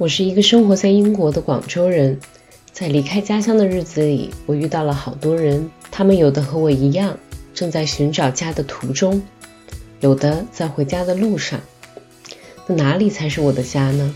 [0.00, 2.18] 我是一个生活在英国的广州人，
[2.72, 7.18] 在离开家乡的日子里，我遇到了好多人，他们有的和我一样，
[7.52, 9.22] 正在寻找家的途中，
[10.00, 11.60] 有的在回家的路上。
[12.66, 14.14] 那哪里才是我的家呢？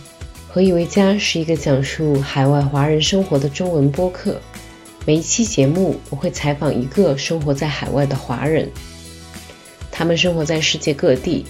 [0.49, 4.41] 何以为家是一个讲述海外华人生活的中文播客。
[5.05, 8.71] 每一期节目，我会采访一个生活在海外的华人，
[9.91, 11.45] 他们生活在世界各地。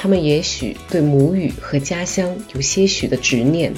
[0.00, 3.74] 他们也许对母语和家乡有些许的执念，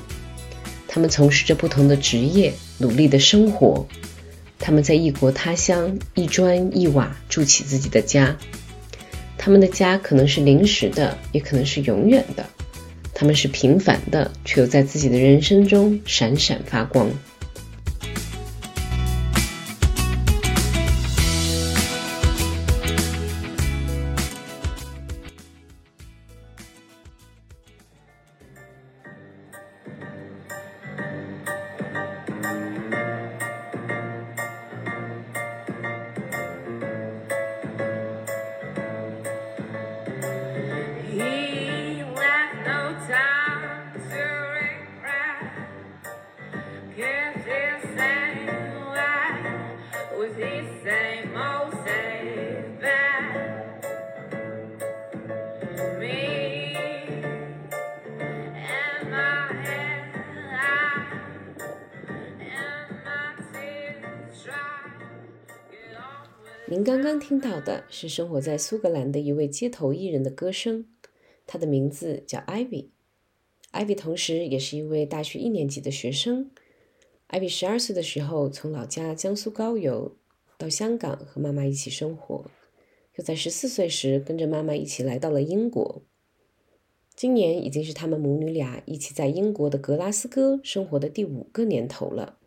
[0.87, 3.87] 他们从事着不同的职业，努力的生活。
[4.59, 8.37] 他们在异国他乡一砖一瓦筑起自己的家，
[9.39, 12.45] 他们的家可能是临时的，也可能是永远的。
[13.15, 17.11] 他们是平凡的，却又在自己的人生中闪闪发光。
[66.81, 70.87] 您刚刚听到的是生活在苏格兰的一位街头艺人的歌声，
[71.47, 72.87] 他的名字叫 Ivy。
[73.71, 76.51] Ivy 同时也是一位大学一年级的学生。
[77.29, 80.17] Ivy 十二岁的时候从老家江苏高邮
[80.57, 82.51] 到香港和妈妈一起生活，
[83.17, 86.01] 又在十四岁时跟着妈妈一起来到了英国。
[87.15, 92.39] 今年已经是他们母女俩一起在英国的格拉斯哥生活的第五个年头了。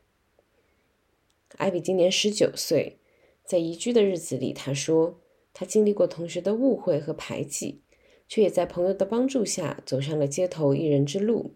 [1.57, 2.97] 艾比今年十九岁。
[3.45, 5.19] 在移居的日子里，他说
[5.53, 7.81] 他经历过同学的误会和排挤，
[8.27, 11.55] 却也在朋友的帮助下走上了街头艺人之路。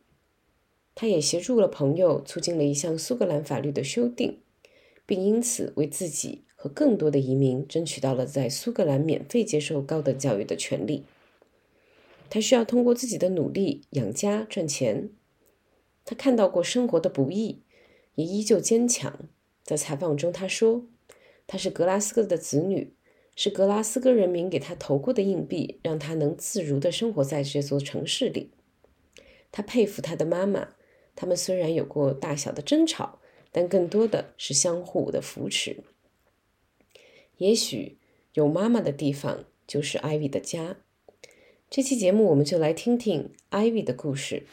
[0.94, 4.40] 他也协助了朋友促进了一项苏格兰法律的修订，
[5.06, 11.06] 并因此为自己和更多的移民争取到了在苏格兰免费接受高等教育的权利。
[12.30, 15.10] 他需要通过自己的努力养家赚钱。
[16.04, 17.62] 他看到过生活的不易，
[18.16, 19.30] 也依旧坚强。
[19.64, 20.86] 在采访中，他说。
[21.48, 22.94] 他是格拉斯哥的子女，
[23.36, 28.52] 是格拉斯哥人民给他投过的硬币，让他能自如地生活在这座城市里。
[29.52, 30.76] 他佩服他的妈妈，
[31.16, 33.20] 他们虽然有过大小的争吵，
[33.52, 35.78] 但更多的是相互的扶持。
[37.38, 37.98] 也许
[38.34, 40.78] 有妈妈的地方就是艾薇的家。
[41.70, 44.44] 这期节目我们就来听听艾薇的故事。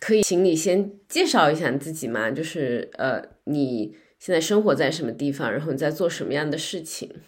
[0.00, 2.30] 可以，请你先介绍一下你自己吗？
[2.30, 7.20] 就是呃，你现在生活在什么地方，然后你在做什么样的事情？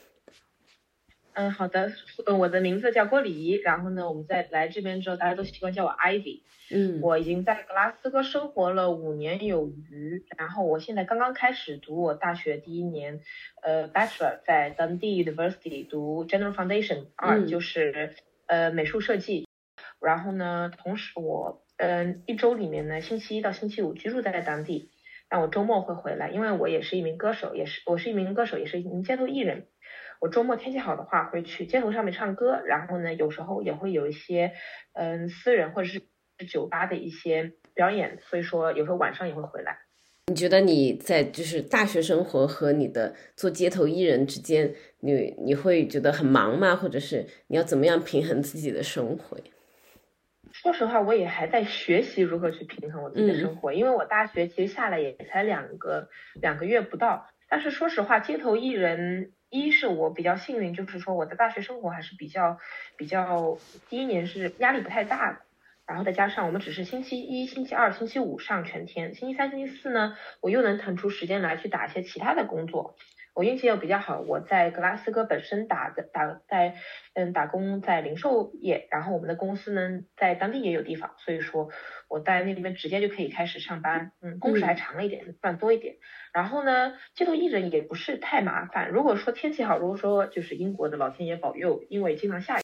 [1.35, 1.93] 嗯，好的，
[2.27, 6.41] 嗯，我的名字叫郭礼仪，然后呢，我们在来这边之后，大家都习惯叫我 Ivy。
[6.71, 13.21] 嗯，我已经在格拉斯哥生活了五年有余，然后我现在刚刚开始读我大学第一年，
[13.63, 18.15] 呃，Bachelor 在 Dundee University 读 General Foundation 二，就是
[18.47, 19.47] 呃美术设计。
[20.01, 21.62] 然后呢，同时我。
[21.83, 24.93] 嗯，一周里面呢，星期一到星期五居住在当地，
[25.29, 29.67] 但我周末会回来，因为我也是一名歌手，也是我是一名歌手，也是一名街头艺人。
[30.21, 34.53] 我周末天气好的话，会去街头上面唱歌，然后呢，有时候也会有一些
[34.93, 36.03] 嗯私人或者是
[36.49, 39.79] 酒吧的一些表演，所以说有时候晚上也会回来。
[40.29, 46.77] 你觉得你在就是大学生活和你的做街头艺人之间，你你会觉得很忙吗？
[46.77, 49.37] 或者是你要怎么样平衡自己的生活？
[50.63, 56.09] 说实话，我也还在学习如何去平衡我自己的生活，因为我大学其实下来也才两个
[56.41, 57.27] 两个月不到。
[57.49, 62.59] 但是说实话，街头艺人，一是我比较幸运，就是说我的大学生活还是比较
[62.97, 63.59] 比较，
[63.89, 65.41] 第一年是压力不太大的。
[65.85, 72.95] 然后再加上我们只是星期一、星期二、星期五上全天，星期三、星期四呢，我又能腾出时间来去打一些其他的工作。
[73.35, 76.75] 我运气又比较好，我在格拉斯哥本身打的打在
[77.15, 81.71] 嗯打工在零售业，然后我们的公司呢在当地也有地方，所以说
[82.09, 85.97] 我在那里面直接就可以开始上班，嗯，工时还长了一点，赚多一点。
[86.35, 92.63] 然后呢，街头艺人也不是太麻烦，如果说天气好，如果说就是英国的老天爷保佑，因为经常下雨，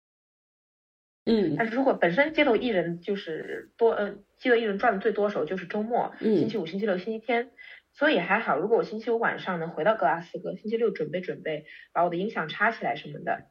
[1.24, 7.52] 嗯，但是如果本身街头艺人就是多，嗯，街头艺人赚的最多时候就是周末，星期五、星期六、星期天。
[7.98, 13.46] 所以还好，如果我星期五晚上能回到格拉斯哥，星期六准备准备把我的音响插起来什么的，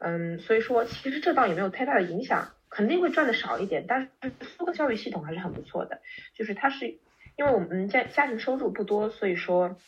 [0.00, 4.10] 嗯，所以说其实这倒也没有太大的影响，肯定会赚的少一点，但是
[4.42, 6.02] 苏格教育系统还是很不错的，
[6.34, 6.98] 就是它是
[7.38, 9.78] 因为我们家家庭收入不多，所以说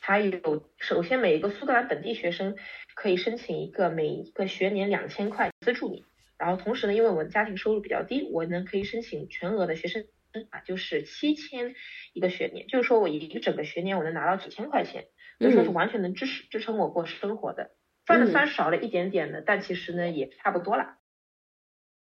[0.00, 2.56] 它有首先每一个苏格兰本地学生
[2.96, 6.04] 可以申请一个每一个学年两千块资助你，
[6.36, 10.04] 然后同时呢，因为我们家庭收入比较低，我呢可以申请全额的学生
[10.50, 11.74] 啊，就是七千
[12.12, 15.06] 一个学年，就是说我一个整个学年我能拿到几千块钱，
[15.38, 17.70] 所以说是完全能支持支撑我过生活的。
[18.04, 20.98] 赚的虽然少了一点点的，但其实呢也差不多了。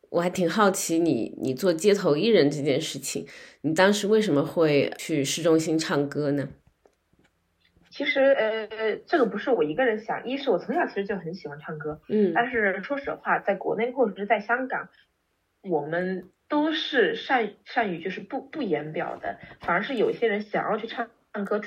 [0.09, 3.27] 我还挺好奇你你做街头艺人这件事情，
[3.61, 6.49] 你当时为什么会去市中心唱歌呢？
[7.89, 14.89] 其实呃，这个不是我一个人想，一是我从小其实就很喜欢唱歌，嗯，但是说实话，在国内或者是在香港，
[15.61, 21.09] 我们都是善善于就是不不言表的，反而是有些人想要去唱。
[21.35, 21.59] 唱歌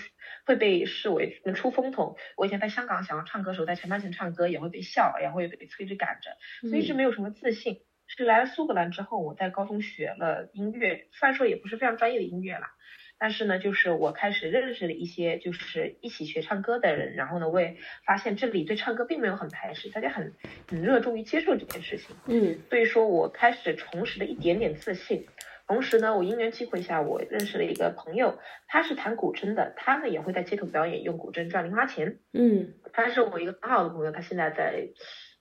[0.45, 2.17] 会被视为能出风头。
[2.37, 6.31] 我以前在香港想要唱歌的时候，在裁判前唱歌也会被笑，也会被催着赶着，
[6.69, 7.81] 所以一直没有什么自信。
[8.07, 12.71] 是来了苏格兰之后，我在高中学了音乐，虽然说也不是非常专业的音乐啦，
[13.19, 20.35] 但是呢，就是我开始认识了一些就是一起学唱歌的人，然后呢，我也发现这里对唱歌并没有很排斥，大家很
[20.69, 22.15] 很热衷于接受这件事情。
[22.27, 25.27] 嗯，所以说我开始重拾了一点点自信。
[25.67, 32.21] 同时呢，我因缘机会下，我认识了一个朋友，他是弹古筝的，他呢也会在街头表演，用古筝赚零花钱。
[32.33, 34.91] 嗯，他是我一个很好的朋友，他现在在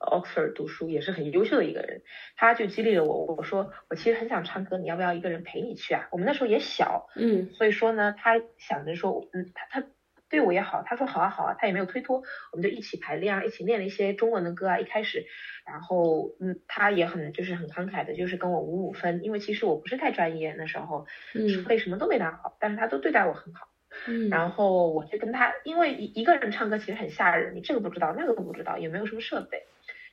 [0.05, 2.01] Oxford 读书，也是很优秀的一个人。
[2.35, 6.07] 他就激励了我，我说我其实很想唱歌，你要不要一个人陪你去啊？
[6.11, 9.87] 我们那时候也小，嗯，所以说呢，他想着说，嗯，他他。
[10.27, 14.79] 对我也好，他说好啊好啊，他也没有推脱，我们就一起排练啊，一起练了一些中文的歌啊。
[14.79, 15.23] 一开始，
[15.67, 21.05] 然后嗯，他也很就是很慷慨的，就是跟我五五分，因为其实我不是太专业那时候，
[21.35, 23.67] 嗯，为什么都没打好，但是他都对待我很好，
[24.07, 29.63] 嗯，然后我就跟他，因为一一个人唱歌其实很吓人，你这个不知道，那个不知道，也没有什么设备。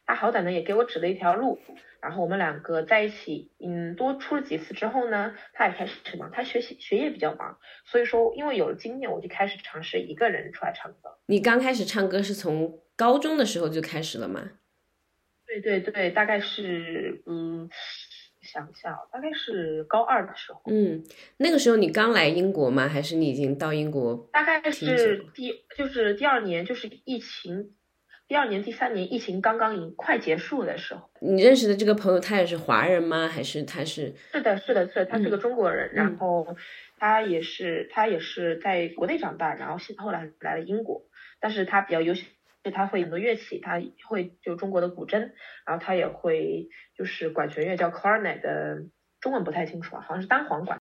[0.05, 1.59] 他好歹呢也给我指了一条路，
[2.01, 11.17] 然后我们两个在一起，嗯，多出了几次之后呢，他也开始忙，他学习学业比较忙，所以说因为有了经验，我就开始尝试一个人出来唱歌。
[11.27, 14.51] 你刚开始唱歌是从高中的时候就开始了吗？
[15.47, 17.69] 对对对，大概是，嗯，
[18.41, 20.63] 想一下，大概是高二的时候。
[20.67, 21.05] 嗯，
[21.37, 22.89] 那个时候你刚来英国吗？
[22.89, 24.29] 还是你已经到英国？
[24.33, 27.75] 大概是第就是第二年，就是疫情。
[28.33, 33.29] 第二年、第三年疫情刚刚已快结束的时候，你认识的这个朋友他也是华人吗？
[33.29, 34.15] 还是他是？
[34.33, 36.57] 是的，是的，是，他是个中国人，然后
[36.99, 41.03] 他也是他也是在国内长大，然后现后来来了英国，
[41.41, 42.23] 但是他比较优秀，
[42.65, 45.19] 就他会很多乐器，他会就中国的古筝，
[45.67, 48.79] 然后他也会就是管弦乐叫 clarinet 的，
[49.21, 50.79] 中文不太清楚啊，好像是单簧管。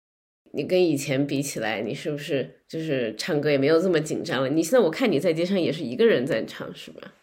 [0.53, 4.49] 你跟以前比起来，你是不是就是唱歌也没有这么紧张了？
[4.49, 7.15] 你现在我看你在街上也是一个人在唱，是吧？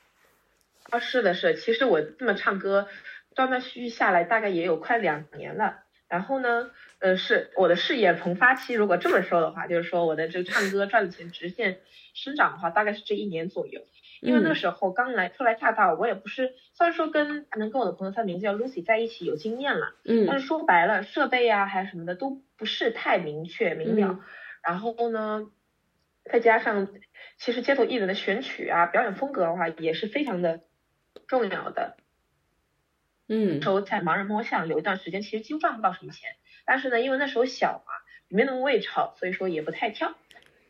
[0.90, 1.56] 啊，是的，是。
[1.56, 2.88] 其实我这么唱歌，
[3.36, 5.84] 断断续续下来，大概也有快两年了。
[6.08, 11.80] 然后呢，呃，是我的事业从发期，如果这么说的话，就是说我的这个唱歌赚的钱直线
[12.14, 13.82] 生长的话，大概是这一年左右。
[14.20, 24.20] 因为那时候刚来初来乍到，我也不是，虽然说跟能跟我的朋友，他名字叫 Lucy 在一起有经验了，嗯，但是说白了，设备啊还是什么的都不是太明确明了。
[24.64, 25.52] 然后呢，
[26.32, 26.88] 再加上
[27.38, 30.62] 其实街头艺人的选曲啊、表演风格的话，也是非常的。
[31.28, 31.98] 重要的，
[33.28, 36.32] 嗯，时候在盲人摸象有一段时间，其实几乎赚不到什么钱。
[36.66, 37.94] 但是呢，因为那时候小嘛，
[38.30, 40.16] 没那么会炒，所以说也不太跳。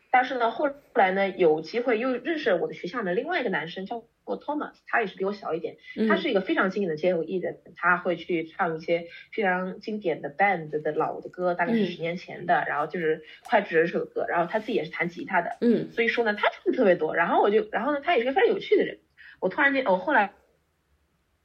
[0.09, 17.15] 但是呢，后来呢，有机会又认识了我的学校的另外一个男生，叫过 Thomas，他也是比我小一点，他是一个非常经典的街头艺人，他会去唱一些非常经典的 band 的老的歌，大概是十年前的，然后就是脍炙人口的歌，然后他自己也是弹吉他的，嗯，所以说呢，他唱的特别多。
[17.15, 18.99] 然后我就，然后呢，他也是个非常有趣的人。
[19.39, 20.33] 我突然间，我后来，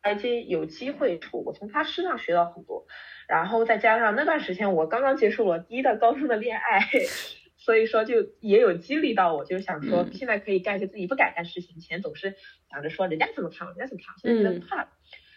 [0.02, 2.86] 而且有机会处，我从他身上学到很多，
[3.28, 6.80] 然后再加上那段时间我刚刚结束了第一段高中的恋爱，
[7.56, 12.34] 所以说就也有激励到我，就想说现在可以干一些自己不敢干事情，以前总是
[12.68, 14.88] 想着说人家怎么唱，人家怎么看，现在觉得怕了，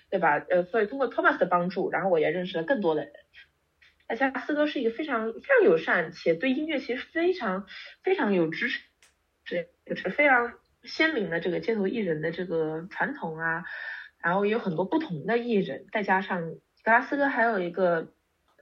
[0.09, 0.43] 对吧？
[0.49, 3.11] 呃，所以通过 Thomas 的帮助，然后我也认识了更多的人。
[4.07, 7.67] 而且四哥是一个非常非常友善，且对音乐其实非常
[8.03, 8.81] 非常有支持，
[9.85, 10.53] 这是非常。
[10.87, 13.63] 鲜明的这个街头艺人的这个传统啊，
[14.25, 16.41] 然后也有很多不同的艺人，再加上
[16.83, 18.07] 格拉斯哥还有一个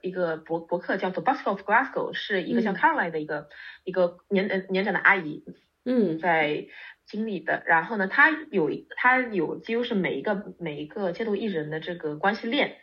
[0.02, 3.48] 一个博博客叫做 b u s k of Glasgow，是一个叫 Caroline 的一个
[3.82, 5.42] 一个年呃年长的阿姨，
[5.86, 6.66] 嗯，在
[7.06, 7.62] 经历的。
[7.64, 12.76] 然后呢，她有她有几乎是每一个每一个街头艺人的这个关系链。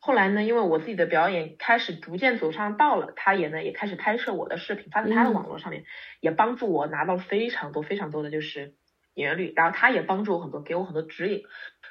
[0.00, 5.84] 后来呢，因为我自己的表演开始逐渐走上道了，他也呢也开始拍摄我的视频发在他的网络上面，
[6.18, 8.74] 也帮助我拿到了非常多非常多的就是
[9.14, 11.44] 演员率，然后他也帮助我很多，给我很多指引。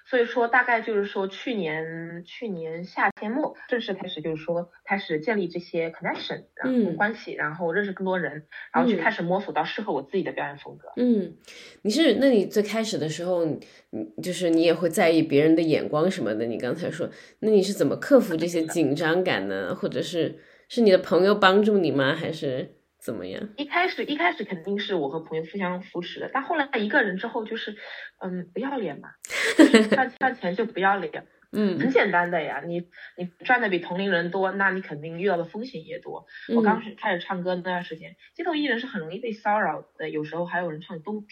[0.10, 10.88] 所以说，大概就是说，去年去年夏天末正式开始，就是说开始建立这些 connection，然后关系，然后认识更多人，然后去开始摸索到适合我自己的表演风格。
[10.96, 11.36] 嗯，
[11.82, 13.60] 你是那你最开始的时候，你
[14.24, 16.46] 就是你也会在意别人的眼光什么的。
[16.46, 17.10] 你刚才说，
[17.40, 19.76] 那你是怎么克服这些紧张感呢？
[19.76, 22.16] 或者是是你的朋友帮助你吗？
[22.16, 22.77] 还是？
[23.08, 23.48] 怎么样？
[23.56, 27.78] 一开始一开始肯定是我和朋友互相扶持的，但后来一个人之后就是，
[28.20, 29.12] 嗯，不要脸嘛，
[29.96, 32.82] 赚赚钱就不要脸，嗯，很简单的呀，你
[33.16, 36.26] 你赚的比同龄人多，那你肯定遇到的风险也多。
[36.54, 41.26] 我刚始开始唱歌那段时间，街头艺人是很容易被骚扰的，有时候还有人唱东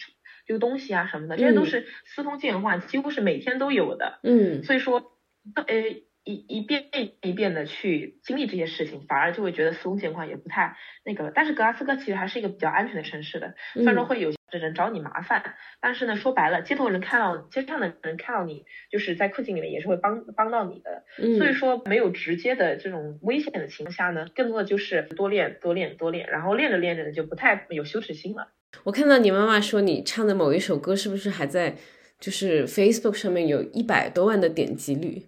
[0.46, 4.18] 丢东西啊什么的，这些都是司空见惯，几乎是每天都有的。
[4.22, 5.12] 嗯，所以说，
[5.54, 6.05] 呃。
[6.26, 6.86] 一一遍
[7.22, 11.30] 一遍的去经历这些事情，反而就会觉得司空见惯，也不太那个。
[11.32, 21.04] 但是格拉斯哥其实还是一个比较安全的城市的，虽然说会有人找你麻烦，但是呢，说白了，街头人看到街上的人看到你就是在困境里面，也是会帮帮到你的。
[21.38, 28.48] 所以说没有直接的这种危险的情况下呢，更多的就是多练多练多练，然后练着练着呢就不太有羞耻心了。
[28.82, 31.76] 我看到你妈妈说你唱的某一首歌是不是还在
[32.18, 35.22] 就是 Facebook 上面有一百多万的点击率？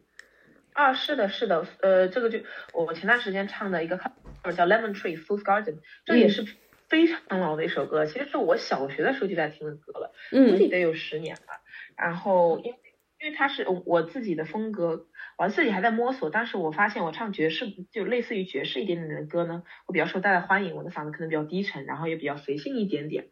[0.79, 2.39] 啊，是的，是的，呃，这个就
[2.73, 6.45] 我前段时间唱的一个叫 Lemon Tree Fool's Garden，这也是
[6.89, 11.61] 非常老的一首歌，其实是我小学的时候就在听的歌了，估计得有十年了。
[11.97, 12.79] 然后因为
[13.21, 15.07] 因为它是我自己的风格，
[15.37, 23.25] 我自己还在摸索，但是我发现我唱爵士就类似于爵士一点点的歌呢，我比较受大家欢迎，我的嗓子可能比较低沉，然后也比较随性一点点。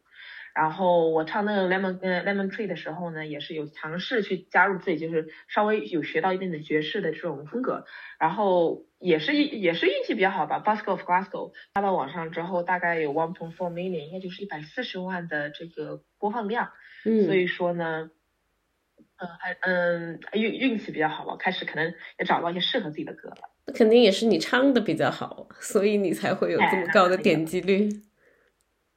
[0.57, 7.85] 然后我唱那个 lemon 跟 lemon tree 的时候呢，也是有尝试去加入自己，就是稍微有学到一定的爵士的这种风格。
[8.19, 16.71] 然后也是也是运气比较好吧，Basco of Glasgow 发到网上之后，大概有 one point four million，应该就是一百四十万的这个播放量。
[17.05, 18.11] 嗯，所以说呢，
[19.19, 23.37] 嗯，还嗯运运气比较好吧，开始可能也找到一些适合自己的歌了。
[23.67, 27.91] 那肯定也是你唱的比较好，所以你才会有这么高的点击率。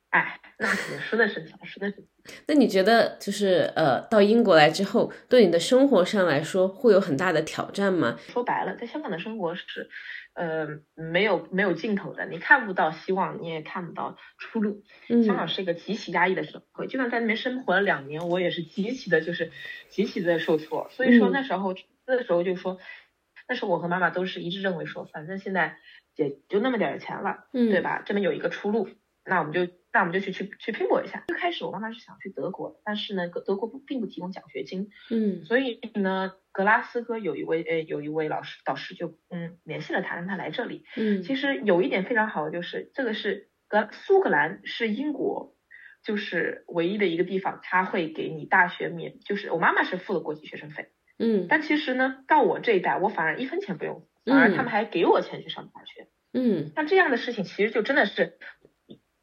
[0.10, 0.40] 哎。
[0.62, 2.04] 那肯定，说的是说的是。
[2.46, 8.20] 那你觉得，就是呃，到英国来之后，对你的生活上来说，会有很大的挑战吗？
[8.28, 9.90] 说白了，在香港的生活是，
[10.34, 14.84] 呃，没有没有尽头的，你看不到希望，你也看不到出路。
[15.08, 19.54] 香港是一个极其压抑的社会，就算在那边生活了两年，我也是极其的，就是
[19.88, 20.90] 极其的受挫。
[20.92, 21.74] 所以说那时候，
[22.06, 22.80] 那时候就说，
[23.48, 25.78] 那时候我和妈妈都是一致认为说，反正现在
[26.18, 28.04] 也就那么点钱了，对吧？
[28.06, 28.90] 这边有一个出路，
[29.24, 29.72] 那我们就。
[29.92, 31.24] 那我们就去去去拼搏一下。
[31.28, 40.86] 最开始我妈妈是想去德国，但是呢，德国不并不提供奖学金，嗯，所以呢，格拉斯哥有一位呃有一位老师导师就嗯联系了他，让他来这里。
[40.96, 45.56] 嗯，其实有一点非常好的就是这个是格苏格兰是英国
[46.04, 58.38] 就是唯一的一个地方，他会给你大学免，就是我妈妈是付了国际学生费，嗯，但其实呢，到我这一代，我反而一分钱不用，反而他们还给我钱去上大学，嗯，像这样的事情其实就真的是。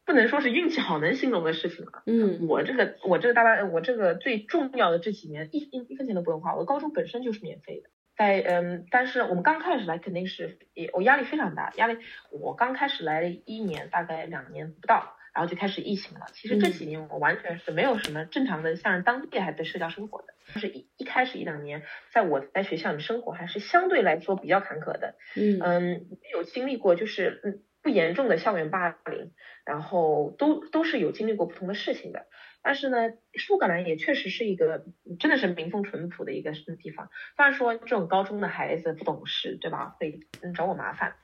[0.06, 2.04] 不能说是运气好能形容的事情了。
[2.06, 7.90] 嗯，我这个我这个大概我这个最重要的这几年一一一分钱都不用花，我的高中本身就是免费的。
[8.16, 11.98] 在嗯，但是我们刚开始来肯定是也我压力非常大，压力
[12.30, 16.26] 我刚开始来一年大概两年不到，然后就开始疫情了。
[16.32, 25.16] 其实这几年我完全是没有什么正常的像当地还的社交生活的，就是一一开始一两年在我在学校里生活还是相对来说比较坎坷的。
[25.34, 27.62] 嗯嗯，有经历过就是嗯。
[27.86, 29.30] 不严重的校园霸凌，
[29.64, 32.26] 然后都都是有经历过不同的事情的。
[32.60, 34.84] 但是呢，苏格兰也确实是一个
[35.20, 37.10] 真的是民风淳朴的一个地方。
[37.36, 39.94] 虽然说这种高中的孩子不懂事，对吧？
[40.00, 40.18] 会
[40.52, 41.14] 找我麻烦，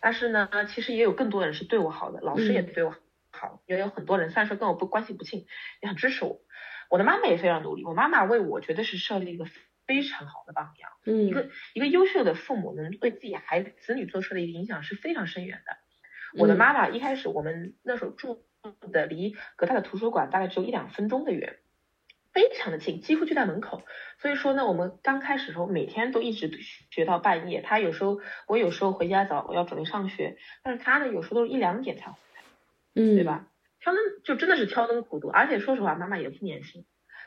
[0.00, 2.96] 但是呢，其实也有更多人是对我好的，老师也对我
[3.30, 5.44] 好，也有很多人虽然说跟我不关系不近，
[5.82, 6.40] 也很支持我。
[6.88, 9.44] 我的妈妈也非常努力，我妈妈为我绝对是设立一个
[9.86, 10.90] 非常好的榜样。
[11.04, 15.76] 嗯，一个一个优秀的父母能对自己孩子子女做出的一个影响是非常深远的。
[16.38, 18.44] 我的妈妈一开始，我们那时候住
[18.92, 21.58] 的离格大的图书馆大概只有一两分钟的远，
[22.32, 23.82] 非常的近，几乎就在门口。
[24.18, 26.50] 所以说呢，我们刚开始的时候每天都一直
[26.90, 27.62] 学到半夜。
[27.62, 32.42] 她有时候，我有时候回家早，我要准备上学，但是她呢，有时候都是一两点才回来，
[32.94, 33.48] 嗯，对吧？
[33.78, 36.84] 挑灯就真的是挑灯苦读，而且说实话，妈妈也不年轻。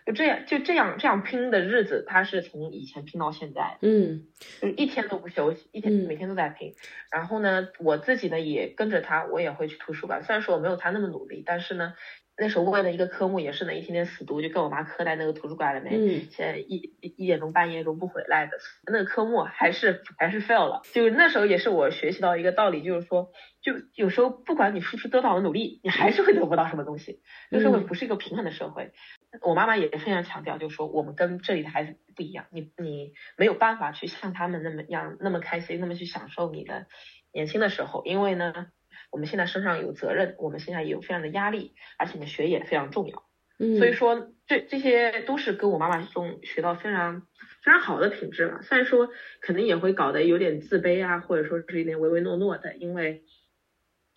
[0.09, 4.25] 就这样，就这样，这样拼的日子，他是从以前拼到现在，嗯，
[4.59, 6.73] 就是一天都不休息，一天每天都在拼。
[7.11, 10.23] 然后呢，我自己呢也跟着他，我也会去图书馆。
[10.23, 11.93] 虽然说我没有他那么努力，但是呢。
[12.41, 18.53] 那时候为了一个科目也是呢，一天天死读，就跟我妈磕在那个图书馆里面，现在一一点钟半夜都不回来的。
[18.85, 20.81] 那个科目还是还是 fail 了。
[20.93, 27.19] 就那时候也是我学习到一个道理，就是说，就有时候不管你付出多少的努力，你还是会得不到什么东西。
[27.51, 28.93] 这个社会不是一个平衡的社会。
[29.41, 36.87] 我妈妈也非常强调，就说我们跟这里的孩子不一样，你你没有办法去像他们那么样那么开心，那么去享受你的
[37.31, 38.71] 年轻的时候，因为呢，
[39.11, 43.23] 我们现在身上有责任，我们现在也有非常的压力，而且呢，学业非常重要。
[43.59, 47.21] 嗯，所以说这这些都是跟我妈妈中学到非常
[47.63, 48.63] 非常好的品质了。
[48.63, 49.09] 虽然说
[49.41, 53.23] 可能也会搞得有点自卑啊，或者说是有点唯唯诺诺的，因为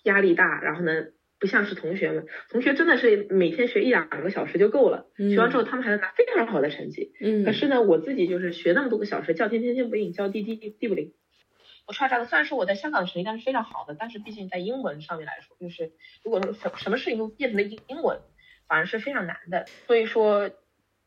[0.05, 0.93] 压力大，然后呢。
[1.43, 7.11] 不像是同学们，同学真的是每天学一两个小时就够了，学完之后他们还能拿非常好的成绩。
[7.21, 11.13] 嗯，可是呢，我自己就是学那么多个小时，叫天天天不应，叫地地地不灵。
[11.89, 15.91] 我差这个，虽然说我在香港的成绩单是非常好的，但是毕竟在英文上面来说，就是
[16.23, 18.21] 如果说什什么事情都变成了英英文，
[18.69, 19.67] 反而是非常难的。
[19.89, 20.49] 所以说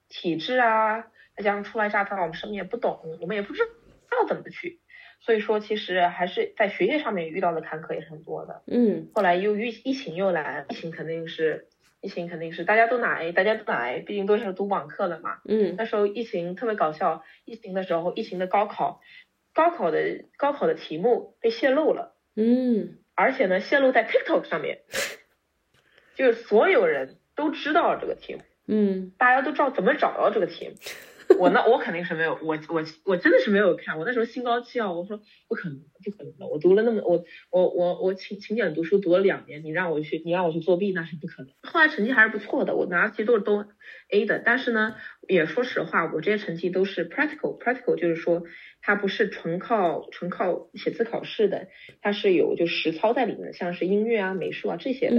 [0.09, 3.63] 体制啊，再加上初来乍到，我们什么也不懂，我们也不知
[4.09, 4.81] 道怎么去。
[5.19, 8.61] 所以说，其实还是在学业上面遇到的坎坷也是很多的。
[8.67, 11.67] 嗯，后来又疫疫情又来，疫情肯定是
[12.01, 15.39] 疫情肯定是大家都拿 A，大家都拿 A，毕竟都是读网课了嘛。
[15.45, 19.01] 嗯，那时候疫情特别搞笑，疫情的时候，疫情的高考，
[19.53, 22.15] 高考的高考的题目被泄露了。
[22.35, 24.81] 嗯，而且呢，泄露在 TikTok 上面，
[26.13, 28.41] 就是所有人都知道这个题目。
[28.67, 30.75] 嗯，大家都知道怎么找到这个题目。
[31.39, 41.51] 我那我肯定是没有，我我我真的是没有看，我那时候心高气傲，我说不可能，不可能的，我读了那么我我我我勤勤俭读书读了两年，你让我去你让我去作弊那是不可能。
[41.63, 43.65] 后来成绩还是不错的，我拿的其实都是都
[44.11, 44.95] A 的，但是呢，
[45.27, 48.43] 也说实话，我这些成绩都是 practical，practical 就是说
[48.81, 51.67] 它不是纯靠纯靠写字考试的，
[52.01, 55.15] 它是有就实操在里面，像是音乐啊、美术啊这些的，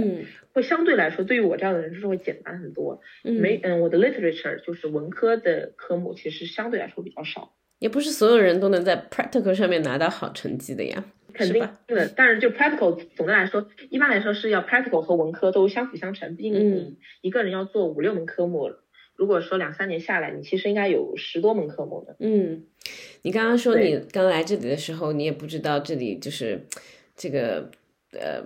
[0.53, 3.01] 会相对来说对于我这样的人就是会简单很多。
[3.23, 7.53] 没嗯，我的 literature 就是文科的科目，其实相对来说比较少。
[7.79, 12.09] 也不是所有人都能在 practical 上面拿到好成绩的呀，肯定的。
[12.15, 16.35] 但是就 practical 总的来说，一般来说是要 practical 和文科都相辅相成。
[16.35, 18.71] 毕竟你一个人要做五六门科目，
[19.15, 22.15] 如果说两三年下来，你其实应该有十多门科目的。
[22.19, 22.63] 嗯，
[23.21, 26.65] 你刚刚说你刚来这里的时候，你也不知道这里就是
[27.15, 27.69] 这个
[28.13, 28.43] 呃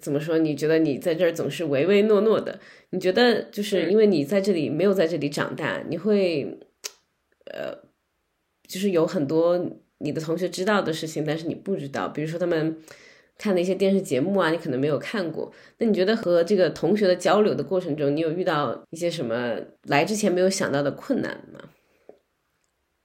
[0.00, 0.36] 怎么说？
[0.38, 2.58] 你觉得你在这儿总是唯唯诺诺的？
[2.90, 6.58] 你觉得就是因为你在这里没有在这里长大，你会
[7.52, 7.83] 呃。
[8.74, 9.56] 就是有很多
[9.98, 12.76] 你的同学知道的事情，但是你不知道，比如说他们
[13.38, 15.52] 看的一些电视节目啊，你可能没有看过。
[15.78, 21.60] 那你觉得和这个同学的交流的过程中，你有遇到一些什么来之前没有想到的困难吗？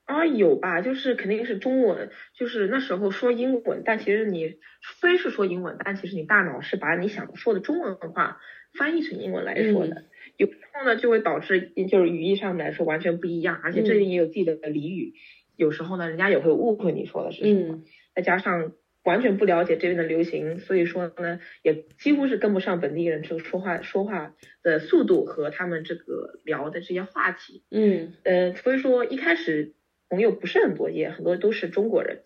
[0.06, 4.56] 啊，有吧，就是肯定是中文，就是那时候说英文，但其实你
[5.00, 8.40] 虽是说英文，但其实你大脑是把你想说的中文话
[8.74, 10.06] 翻译成英文来说的，
[10.36, 15.14] 有时候呢就会导致就是语义上来说完全不一样，而且这里也有自己的俚语。
[15.60, 17.84] 有时候呢，人家也会误会你说的是什么，
[18.16, 18.72] 再加上
[19.04, 27.66] 完全不了解这边的流行，所以说呢，也几乎是跟不上本地人这个说话说话的速度和他们这个聊的这些话题。
[27.72, 29.74] 嗯，呃，所以说一开始
[30.10, 32.22] 朋友不是很多，也很多都是中国人，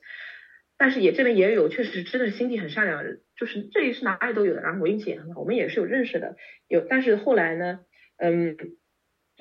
[0.78, 4.62] 但是也这边也有确实真的心地很善良人，就是这里是哪里都有的。
[4.62, 6.36] 然后我运气也很好，我们也是有认识的，
[6.68, 7.80] 有，但是后来呢，
[8.18, 8.56] 嗯。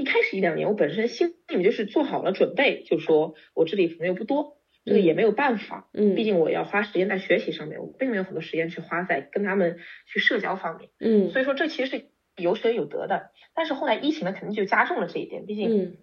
[0.02, 13.30] 一开始一两年，我本身心里面就是做好了准备，就说我这里朋友不多，这个也没有办法，嗯，毕竟我要花时间在学习上面，我并没有很多时间去花在跟他们去社交方面，嗯，所以说这其实是有舍有得的。
[13.54, 15.96] 但是后来疫情呢，肯定就加重了这一点，毕竟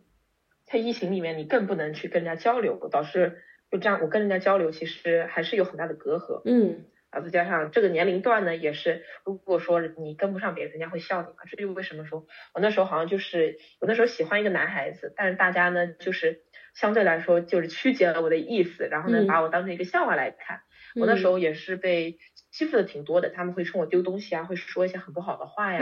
[0.63, 6.85] 在疫情里面你更不能去跟人家交流，导致就这样我跟人家交流其实还是有很大的隔阂，嗯。
[7.09, 11.35] 啊，再加上这个年龄段呢，也是如果说你跟不上别人，人家会笑你嘛。
[11.49, 16.41] 这就为什么说我那时候好像就是我那时候喜欢一个男孩子，但是大家呢就是
[16.73, 20.61] 相对来说就是曲解了我的意思，然后呢把我当成一个笑话来看。
[20.99, 22.17] 我那时候也是被
[22.51, 25.81] 欺负的挺多的，他们会冲我丢东西啊，会说一些很不好的话呀。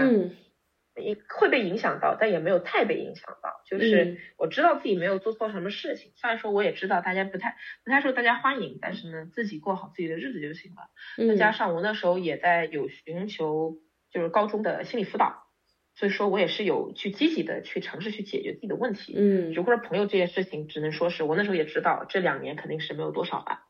[0.97, 3.61] 也会被影响到，但也没有太被影响到。
[3.65, 11.27] 就是我知道自己没有做错什么事情，虽然说我也知道大家不太不太受大家欢迎，但是呢，自己过好自己的日子就行了。
[11.27, 13.77] 再加上我那时候也在有寻求
[14.09, 15.47] 就是高中的心理辅导，
[15.95, 19.13] 所以说我也是有去积极的去尝试去解决自己的问题。
[19.17, 23.66] 嗯，如果是朋友这件事情，只能说是我那时候也知道，这两年肯定是没有多少吧。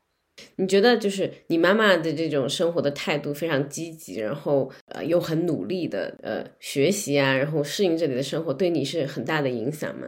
[0.56, 10.06] 你觉得就是你妈妈的这种生活的态度非常积极，然后呃又很努力的呃学习啊，然后适应这里的生活，对你是很大的影响吗？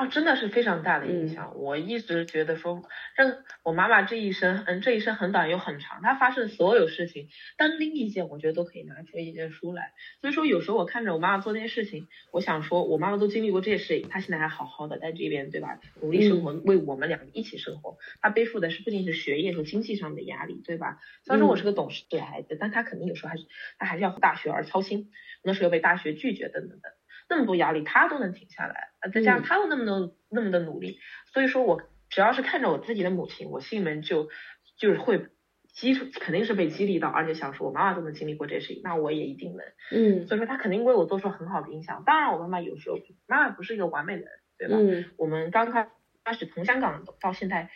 [0.00, 1.58] 啊，真的是非常大的影响。
[1.58, 2.82] 我一直觉得说，
[3.14, 9.92] 任我妈妈这一生，嗯，这一生很短又很长，她发生的所有事情，单拎一件，我觉得都可以拿出一件书来。
[10.22, 15.78] 所以说，有时候我看着我妈妈做那些事情，我想说，我妈妈都经历过这些事情，她现在还好好的在这边，对吧？
[16.00, 17.98] 努力生活，为我们两个一起生活。
[18.22, 20.98] 她背负的是不仅是学业和经济上的压力，对吧？
[21.24, 23.44] 虽然说我是个懂事的孩子，但她肯定有时候还是，
[23.78, 25.10] 她还是要大学而操心。
[25.42, 26.90] 那时候又被大学拒绝，等等等。
[27.30, 30.98] 那么多压力，他都能停下来，再加上他又那么多那么的努力，
[31.32, 34.28] 所以说我只要是看着我自己的母亲，我心里面就
[34.76, 35.28] 就是会
[35.72, 39.64] 激肯定是被激励到，而且想说我妈妈都能经历过这些事情，那我也一定能。
[39.92, 42.02] 嗯，所以说他肯定为我做出很好的影响。
[42.04, 44.76] 当然，我妈妈有时候妈妈不是一个完美的人，对吧？
[44.76, 45.88] 嗯，我们刚开
[46.24, 47.70] 开始从香港到现在。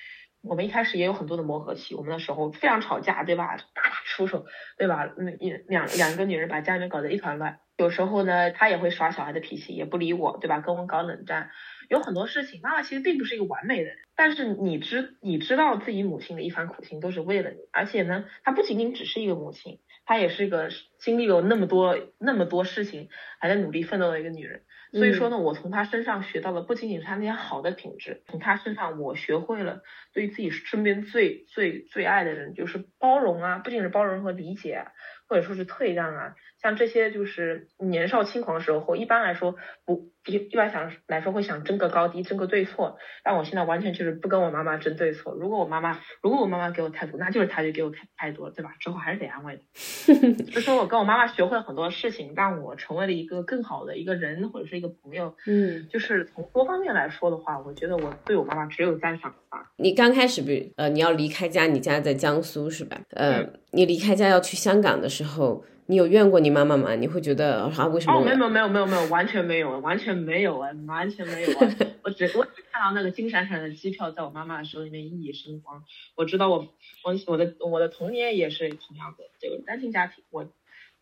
[0.46, 3.56] 我们一开始也有很多的磨合期，我们那时候非常吵架，对吧？
[3.56, 4.44] 大打出手，
[4.76, 5.10] 对吧？
[5.16, 7.60] 那一两两个女人把家里面搞得一团乱。
[7.76, 10.60] 有时候呢，她也会耍小孩的脾气，也不理我，对吧？
[10.60, 11.50] 跟我搞冷战。
[11.88, 23.08] 有很多事情，妈妈其实并不是一个完美的人，但是你知你知道自己母亲的一番苦心都是为了你，而且呢，她不仅仅只是一个母亲，她也是一个经历了那么多那么多事情
[23.40, 24.62] 还在努力奋斗的一个女人。
[24.94, 29.80] 所以说呢，我从他身上学到了不仅仅是他那些好的品质，从他身上我学会了
[30.12, 34.84] 对自己身边最最最爱的人就是包容啊，不仅是包容和理解，
[35.28, 36.34] 或者说是退让啊。
[36.62, 42.96] 像这些就是年少轻狂的时候，一般来说不一一般想来说会想争个高低，争个对错。
[43.22, 45.34] 但我现在完全就是不跟我妈妈争对错。
[45.34, 48.74] 如果我妈妈如果我妈妈给我态度，那就是她就给我太太多了，对吧？
[48.80, 49.62] 之后还是得安慰的。
[50.50, 55.36] 就说我跟我妈妈学会了很多事情，让我成为了一个更好的一个人，或者是一个朋友。
[55.46, 59.70] 嗯，就是从多方面来说的话，我觉得我对我妈妈只有赞赏吧。
[59.76, 62.98] 你刚开始比呃你要离开家，你家在江苏是吧？
[63.10, 65.64] 呃，你离开家要去香港的时候。
[65.86, 66.94] 你有怨过你妈妈吗？
[66.94, 68.18] 你会觉得啊，为什么？
[68.18, 71.68] 哦，没有没有没有没有，完全没有，完全没有啊，完全没有啊！
[72.02, 75.84] 我只我只看到那个金闪闪的机票在我妈妈的手里面熠熠生光。
[76.16, 76.74] 我知道我
[77.04, 80.24] 我我的我的童年也是同样的这个单亲家庭。
[80.30, 80.50] 我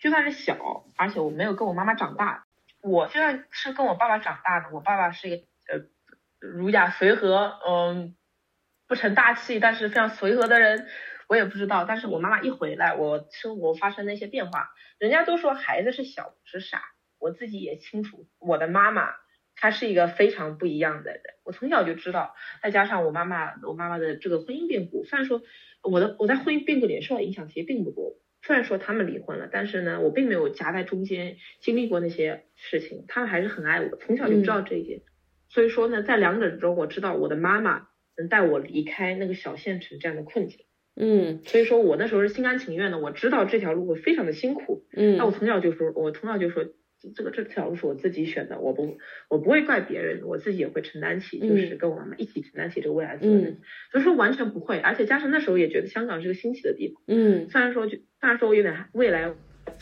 [0.01, 2.45] 就算是小，而且我没有跟我妈妈长大。
[2.83, 4.75] 我现在是跟我爸爸长大的。
[4.75, 5.85] 我爸爸是一个呃
[6.41, 8.17] 儒雅随和，嗯，
[8.89, 10.89] 不成大器，但是非常随和的人。
[11.33, 14.69] 我也不知道，但是我妈妈一回来，我生活发生了一些变化。
[14.99, 16.83] 人家都说孩子是小不是傻，
[17.19, 19.09] 我自己也清楚，我的妈妈
[19.57, 21.23] 她是一个非常不一样的人。
[21.43, 25.41] 我从小就知道，再加上我妈妈，我妈妈的这个婚姻变故，虽然说
[25.83, 28.19] 我的我在婚姻变故里受到影响其实并不多。
[28.43, 35.01] 虽然说他们离婚了，但是呢，我并没有夹在中间经历过那些事情，他们还是很爱我，从小就知道这一点。
[35.49, 40.67] 所以说呢，在两者之中，我知道我的妈妈能带我离开那个小县城这样的困境。
[40.95, 46.67] 嗯，所以说我那时候是心甘情愿的，我知道这条路会非常的辛苦，嗯，那我从小就说，我从小就说，
[47.17, 59.33] 这个这条路是我自己选的，我不我不会怪别人，我自己也会承担起，就是跟我妈妈一起承担起这个未来责任，所以说完全不会，而且加上那时候也觉得香港是个新奇的地方，嗯，虽然说就虽然说我有点未来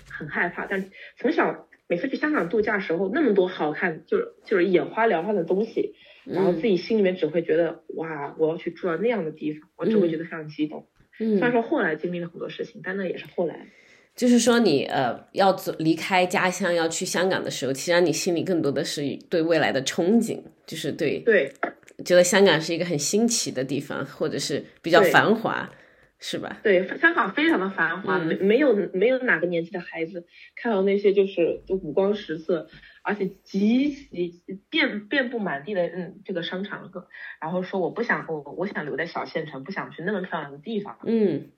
[0.08, 5.94] 很害怕，但从小每次去香港度假时候，那么多好看，就是就是眼花缭乱的东西，
[6.24, 10.86] 然后自己心里面只会觉得哇，我要去住到那样的地方，我只会觉得非常激动。
[11.26, 13.66] 虽然说后来经历了很多事情，但那也是后来。
[14.16, 21.50] 就是说，你呃要走离开家乡要去香港的时候，其实你心里更多的是对未来的憧憬，就是对对，
[22.04, 25.70] 觉得香港是一个很新奇的地方，或者是比较繁华，
[26.18, 26.60] 是吧？
[26.62, 32.68] 对，香港非常的繁华，没没有没有哪个年纪的孩子看到那些就是就五光十色。
[33.10, 36.92] 而且极其遍遍布满地的嗯这个商场，
[37.40, 40.96] 然后说我不想我我想留在小县城，不想去那么漂亮的地方。
[41.04, 41.50] 嗯，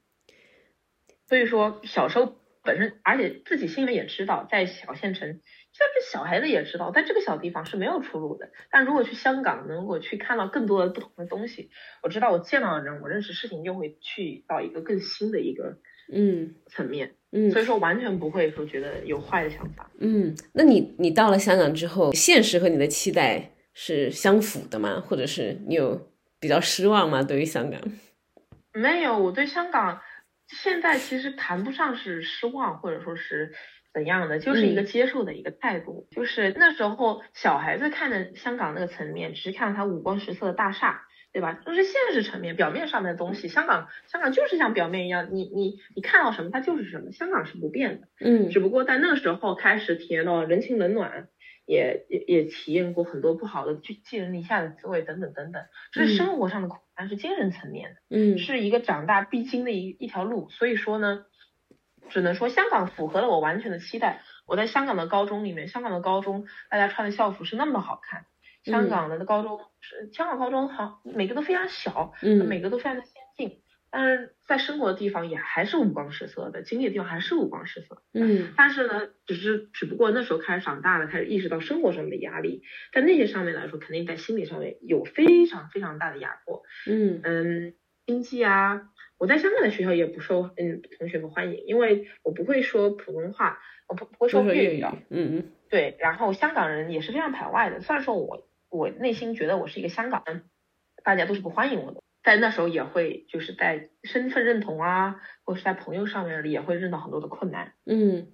[1.27, 8.51] 所以说小时候本身，而且自己心里面也知道，在小县城，就是小孩子也知道，在这个小地方是没有出路的。
[8.71, 11.69] 但如果去香港，能够去看到更多的不同的东西，
[12.03, 15.77] 我知道我见到的人，我认识事情，就会去到一个更新的一个
[16.11, 17.09] 嗯层面。
[17.09, 19.91] 嗯，所以说完全不会说觉得有坏的想法。
[20.01, 25.01] 嗯，那你你到了香港之后，现实和你的期待是相符的吗？
[25.01, 27.23] 或者是你有比较失望吗？
[27.23, 27.81] 对于香港？
[28.75, 30.01] 没有，我对香港
[30.49, 33.55] 现在其实谈不上是失望，或者说是
[33.95, 36.07] 怎样的，就是一个接受的一个态度。
[36.11, 41.07] 就是那时候小孩子看的香港那个层面，只是看到它五光十色的大厦。
[41.33, 41.55] 对吧？
[41.65, 43.49] 就是现实层面、表面上面的东西。
[43.49, 47.11] 香港，香港就是像表面一样，你你你看到什么，它就是什么。
[47.11, 48.51] 香港是不变的，嗯。
[48.51, 51.29] 只不过在那个时候开始体验到人情冷暖，
[51.65, 55.63] 也也也体验过很多不好的寄寄人篱下的滋味等等等等。
[55.91, 60.51] 这是生活上的苦，难是精神层面的，嗯，是一个长大必经的一一条路。
[60.51, 61.25] 所以说呢，
[62.11, 64.21] 只能说香港符合了我完全的期待。
[64.45, 68.27] 我在香港的高中里面，香港的高中大家穿的校服是那么的好看。
[68.65, 87.21] 香港的高中是香港高中，好每个都非常小，嗯，每个都非常的先进，但是在生活的地方也还是五光十色的，经历的地方还是五光十色，嗯，但是呢，只是只不过那时候开始长大了，开始意识到生活上面的压力，在那些上面来说，肯定在心理上面有非常非常大的压迫，嗯。
[87.25, 87.75] 嗯，
[88.07, 95.53] 经济啊，我在香港的学校也不受嗯同学们欢迎，因为我不会说普通话，我不不会说粤语，嗯嗯。
[95.69, 97.81] 对，然后香港人也是非常排外的。
[97.81, 100.45] 虽然说我我内心觉得我是一个香港人，
[101.05, 107.75] 大家都是不欢迎我的，在那时候也会就是在身份认同啊，或者是在朋友上面也会认到很多的困难。
[107.85, 108.33] 嗯，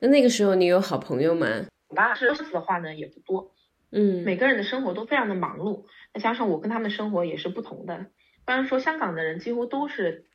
[0.00, 1.46] 那那个时候你有好朋友吗？
[1.94, 3.54] 吧，是的话呢也不多。
[3.92, 8.06] 嗯，每个人的生活都非常的忙碌，再加上我跟他们的生活也是不同的。
[8.44, 10.26] 当然说香港的人几乎都是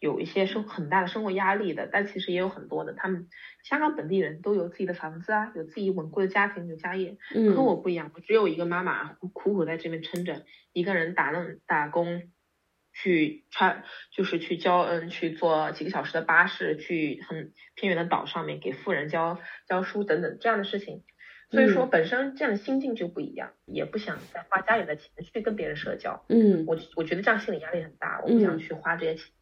[0.00, 3.28] 有一些生很大的生活压力的，但其实也有很多的，他们
[3.64, 7.16] 香港本地人都有自己的房子啊，有自己稳固的家庭，有家业。
[7.34, 12.30] 嗯，跟我不一样，我只有一个妈妈苦苦在这边撑着，一个人打弄打工，
[12.92, 13.82] 去穿
[14.12, 21.02] 就是去教嗯去坐几个小时的巴士，去很偏远的岛上面给富人教教书等等这样的事情。
[21.50, 26.22] 所以说，本身这样的心境就不一样，也不想再花家里的钱去跟别人社交。
[26.28, 29.32] 嗯，我我觉得这样心理压力很大，我不想去花这些钱，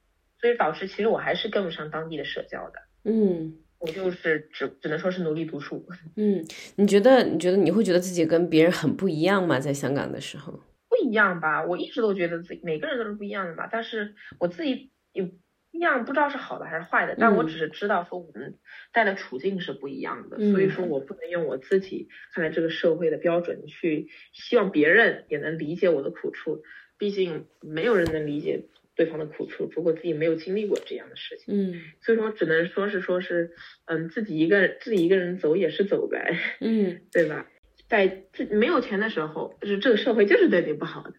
[0.41, 2.79] 所以导致其实我还是跟不上当地的社交的。
[3.05, 5.87] 嗯，我就是只只能说是努力读书。
[6.17, 6.45] 嗯，
[6.77, 9.59] 你觉得你觉得你会觉得自己跟别人很不一样吗？
[9.61, 10.53] 在香港的时候？
[10.89, 15.29] 不一样吧，我一直都觉得自己每个人都是不一样的嘛，但是我自己有。
[15.73, 18.55] 一样不知道是好的还是坏的，但我只是知道说我们
[18.95, 26.63] 在的处境是不一样的，所以说我不能用我自己看待这个社会的标准去希望别人也能理解我的苦处，
[26.97, 28.65] 毕竟没有人能理解
[28.97, 33.53] 对方的苦处，如果自己没有经历过这样的事情，嗯，所以说只能说是说是，
[33.85, 37.49] 嗯，自己一个人自己一个人走也是走呗，嗯， 对吧？
[37.89, 41.15] 在自没有钱的时候，就是这个社会就是对你不好的。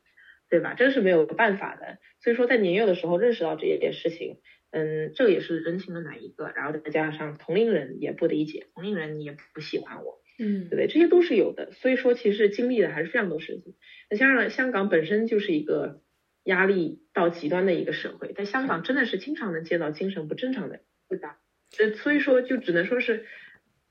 [0.49, 0.75] 对吧？
[0.75, 1.97] 这是没有办法的。
[2.21, 4.37] 所以说，在年幼的时候认识到这一件事情，
[4.71, 6.53] 嗯，这个也是人情的哪一个？
[6.55, 10.87] 然后再加上同龄人也不理解，同龄人也不喜欢我，嗯，对不对？
[10.87, 11.73] 这些都是有的。
[11.73, 13.75] 所以说，其实经历的还是非常多事情。
[14.09, 16.01] 那加上香港本身就是一个
[16.47, 20.79] 压力到极端的一个社会，在香港真的是经常能见到精神不正常的，
[21.09, 21.37] 对吧？
[21.77, 23.25] 呃，所以说就只能说是，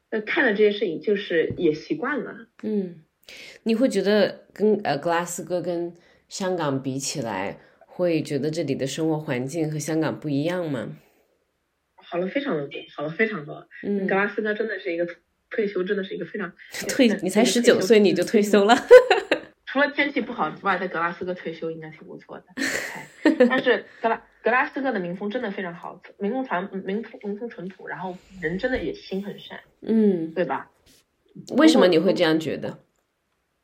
[0.08, 2.46] 呃，看了这些事情，就是也习惯了。
[2.62, 3.02] 嗯，
[3.64, 5.92] 你会觉得跟呃格拉斯哥跟
[6.28, 10.96] 香港比起来，会觉得这里的生活环境和香港不一样吗？
[11.96, 13.68] 好了非常的多，好了非常多。
[13.82, 15.06] 嗯，格拉斯哥真的是一个
[15.50, 16.50] 退休，真的是一个非常
[16.88, 17.08] 退。
[17.22, 18.74] 你才十九岁你就退休了？
[19.76, 22.44] 除了天气不好之外，在格拉斯哥退休应该挺不错的。
[23.46, 29.60] 但是格拉格拉斯哥的民风真的非常好，民风传民风民风淳朴，然后人真的也心很善。
[29.82, 30.70] 嗯，对吧？
[31.58, 32.78] 为什么你会这样觉得？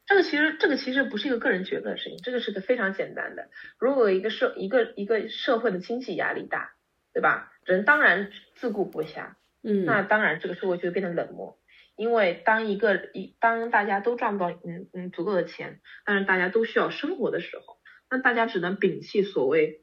[0.04, 3.48] 这个其实，这个其实不是一个个人觉得的事情，这个是个非常简单的。
[3.78, 6.74] 如果一个社一个一个社会的经济压力大，
[7.14, 7.54] 对吧？
[7.64, 9.28] 人当然自顾不暇，
[9.62, 11.56] 嗯，那当然这个社会就会变得冷漠。
[11.96, 17.78] 因为当一个一当大家都赚不到嗯嗯足够的钱，但是大家都需要生活的时候，
[18.10, 19.80] 那大家只能摒弃所谓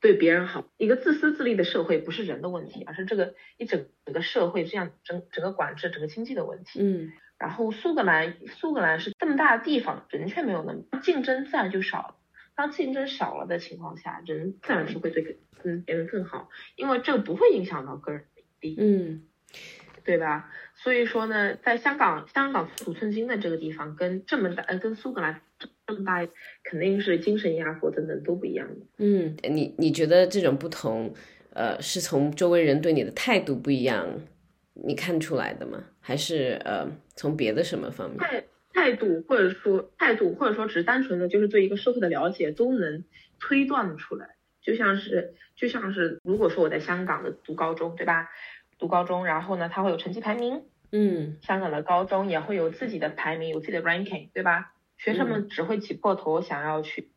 [0.00, 0.66] 对别人好。
[0.76, 6.80] 一个自私自利的社会不是人的问题，而是这个一整整个社会这样整整个管制整个经济的问题。
[6.80, 7.12] 嗯。
[7.36, 12.16] 然后苏格兰，苏格兰是这么大的地方，人却没有那么竞争，自然就少了。
[12.54, 19.26] 当竞争少了的情况下，人自然是会对嗯别人更好，因为这个不会影响到个人的利益，嗯，
[20.04, 20.48] 对吧？
[20.76, 25.40] 所以说呢，在香港，香港土寸金的这个地方，跟这么大，呃，跟苏格兰
[25.86, 26.26] 这么大，
[26.64, 28.86] 肯定是精神压迫等等都不一样的。
[28.98, 31.14] 嗯，你你觉得这种不同，
[31.54, 34.20] 呃，是从周围人对你的态度不一样？
[34.74, 35.84] 你看出来的吗？
[36.00, 38.18] 还是呃，从别的什么方面？
[38.18, 43.04] 态态度，或者说态度，或者说只是单纯的就是对一个社会的了解，都能
[43.38, 44.34] 推断出来。
[44.60, 48.30] 就像是就像是，如果说我在香港的读高中，对吧？
[48.78, 54.72] 读高中，然后呢，他会有成绩排名，嗯，香港的高中也会有自己的排名，有自己的 ranking，对吧？
[54.96, 57.10] 学生们只会挤破头想要去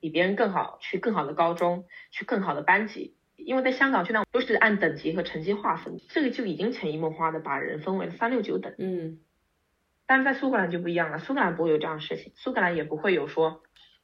[0.00, 3.16] 比别人更好，去更好的高中，去更好的班级。
[3.36, 8.74] 因为在香港，就那都是按等级和成绩划分，这个就已经潜移默化的把人分为了三六九等。
[8.78, 9.18] 嗯，
[10.06, 13.62] 但是在苏格兰就不一样了，苏格兰不会有这样的事情，苏格兰也不会有说，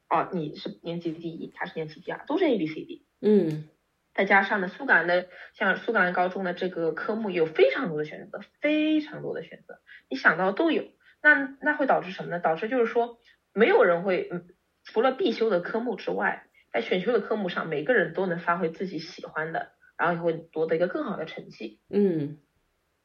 [0.08, 3.04] 哦，你是年级第一，他是年级第二，都是 A B C D。
[3.20, 3.68] 嗯，
[4.14, 10.84] 再加上呢，苏格兰的像苏格兰高中的这个科目有非常多的选择，非常多的选择，你想到都有。
[11.22, 12.40] 那那会导致什么呢？
[12.40, 13.18] 导致就是说，
[13.52, 14.48] 没有人会，嗯，
[14.84, 16.46] 除了必修的科目之外。
[16.72, 21.80] 在选修的科目上，每个人都能发挥自己喜欢的，然后也会夺得一个更好的成绩。
[21.90, 22.38] 嗯，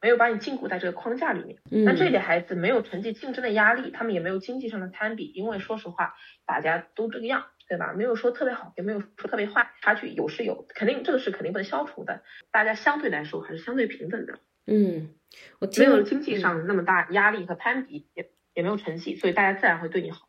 [0.00, 1.58] 没有把你禁锢在这个框架里面。
[1.72, 6.14] 嗯，那这些孩子没有成绩竞争的压力，他们也没有经济上的攀比，因为说实话，
[6.46, 7.92] 大家都这个样，对吧？
[7.92, 12.22] 没有说特别好，也没有说特别坏，差距有是有，肯定这个是肯定不能消除的。
[12.50, 14.38] 大家相对来说还是相对平等的。
[14.66, 15.10] 嗯，
[15.58, 20.26] 我没有经济上那么大压力和攀比，也也没有成绩，所以大家自然会对你好。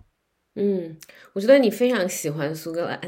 [0.56, 0.98] 嗯，
[1.34, 3.00] 我觉得你非常喜欢苏格兰，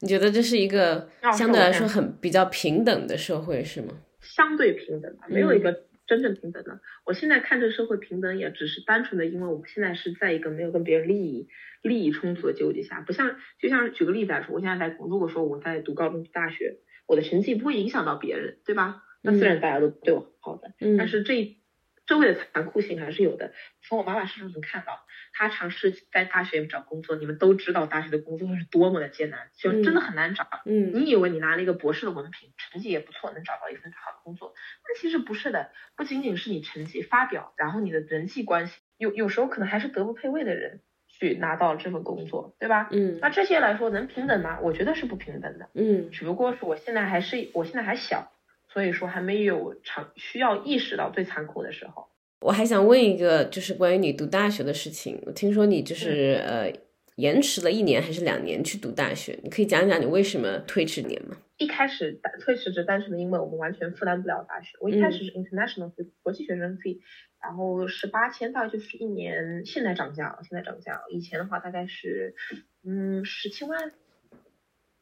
[0.00, 3.94] 你觉得这是一个相对来说很比较平等的社会是吗？
[4.20, 6.82] 相对平等吧，没有一个真正平等的。
[7.06, 11.48] 我现在看这个社会平等，也只是单纯的因为我们现在是在一个没有跟别人利益
[11.80, 19.02] 利益冲突的纠结下，不像就像举个例子来说，我现在在如果说我在读高中、大学，我的成绩不会影响到别人，对吧？
[19.22, 21.56] 那自然大家都对我好的，但是这。
[22.04, 30.46] 社会的残酷性还是有的，从我妈妈身上能看到，她尝试在大学找工作，你们都知道大学的工作是多么的艰难，就真的很难找。
[30.66, 34.54] 嗯，你以为你拿了一个博士的文凭，成绩也不错，能找到一份好的工作，
[34.86, 42.88] 那其实不是的，不仅仅是你成绩发表，然后你的人际关系，有有时候可能还是德不配位的人去拿到这份工作，对吧？
[42.92, 44.58] 嗯，那这些来说能平等吗？
[44.60, 45.70] 我觉得是不平等的。
[45.74, 48.30] 嗯，只不过是我现在还是我现在还小，
[48.68, 52.11] 所以说还没有尝需要意识到最残酷的时候。
[52.42, 55.18] 我还想问一个，就是关于你读大学的事情。
[55.24, 56.72] 我听说你就是呃
[57.16, 61.36] 延迟了一年还是两年去读大学，你可以讲讲你为什么推迟年吗？
[61.58, 64.76] 一开始推迟只单纯的因为我们完全负担不了大学。
[64.80, 66.98] 我一开始是 international 国际学生费，
[67.40, 69.64] 然后是八千，大概就是一年。
[69.64, 71.02] 现在涨价了，现在涨价了。
[71.10, 72.34] 以前的话大概是
[72.82, 73.92] 嗯十七万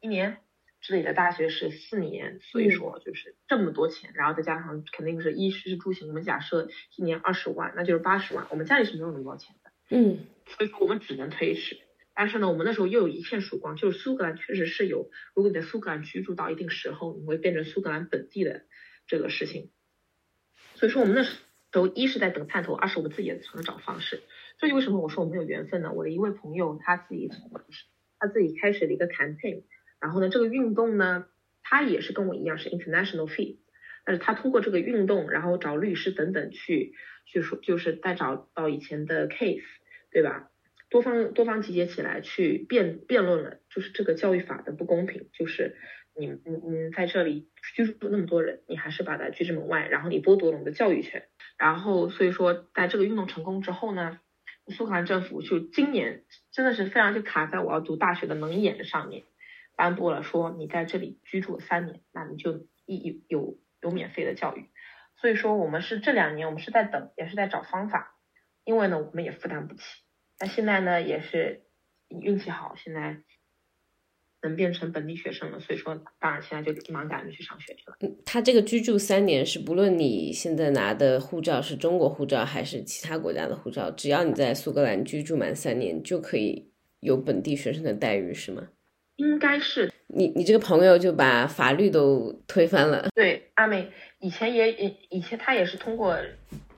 [0.00, 0.36] 一年。
[0.80, 6.08] 这里的大学是四年，所以说就是这么多钱，然后再加上肯定是衣食住行。
[6.08, 8.46] 我们假设一年二十万，那就是八十万。
[8.50, 11.78] 我们家里是没有那么多钱的，嗯，所以说我们只能推迟。
[12.14, 18.64] 但是呢，我们那时候又有一片曙光，就是苏格兰确实是有，如果你在苏格兰居住到一定时候，你会变成苏格兰本地的
[19.06, 19.70] 这个事情。
[20.74, 21.36] 所以说我们那时
[21.72, 24.22] 候一是在等探头，二是我们自己也在找方式。
[24.58, 25.92] 所以为什么我说我们有缘分呢？
[25.92, 27.30] 我的一位朋友他自己
[28.18, 29.64] 他自己开始了一个 campaign。
[30.00, 31.26] 然后呢，这个运动呢，
[31.62, 33.58] 他也是跟我一样是 international fee，
[34.04, 36.94] 但是他通过这个运动，然后找律师等等去
[37.26, 39.62] 去说，就是再找到以前的 case，
[40.10, 40.50] 对吧？
[40.88, 45.76] 多方多方集结起来去辩辩论了，就是这个教育法的不公平，就是
[46.16, 54.18] 你你你在这里居住那么多人，你还是把他拒之门外，然后你剥夺了我们的教育权，然后所以说在这个运动成功之后呢，
[54.68, 59.22] 苏格兰政府就今年真的是非常就卡在我要读大学的门眼上面。
[59.80, 64.68] 颁布了说你在这里居住三年，那你就一有有免费的教育。
[65.16, 68.18] 所以说我们是这两年我们是在等，也是在找方法，
[68.64, 69.80] 因为呢我们也负担不起。
[70.38, 71.62] 那现在呢也是
[72.08, 73.22] 运气好，现在
[74.42, 75.60] 能变成本地学生了。
[75.60, 77.96] 所以说当然现在就忙赶着去上学去了。
[78.00, 88.68] 嗯，他这个居住三年是不论你现在拿的护照是中国护照还是其他国家的护照，只要你在苏格兰居住满三年就可以有本地学生的待遇，是吗？
[89.20, 93.10] 应该是你，你这个朋友就把法律都推翻了。
[93.14, 96.18] 对，阿美以前也以以前他也是通过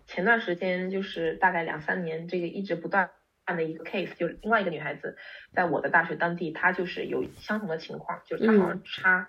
[0.08, 3.10] 前段时间就是大概两三年这个一直不断
[3.46, 5.16] 的一个 case，就是另外一个女孩子
[5.54, 9.28] 在我的大学当地，她就是有相同的情况，就是她好像差，